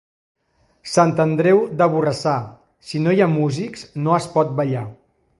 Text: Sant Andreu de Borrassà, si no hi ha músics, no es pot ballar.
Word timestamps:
Sant 0.93 1.11
Andreu 1.25 1.59
de 1.81 1.87
Borrassà, 1.95 2.33
si 2.91 3.01
no 3.03 3.13
hi 3.17 3.21
ha 3.25 3.31
músics, 3.35 3.85
no 4.07 4.15
es 4.21 4.29
pot 4.39 4.57
ballar. 4.61 4.83